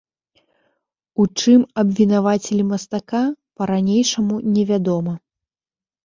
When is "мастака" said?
2.71-3.21